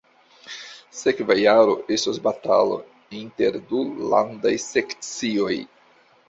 [0.99, 2.79] Sekva jaro estos batalo
[3.19, 3.83] inter du
[4.15, 5.53] landaj sekcioj